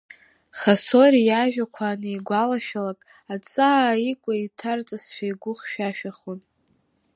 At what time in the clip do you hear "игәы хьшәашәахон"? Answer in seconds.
5.31-6.39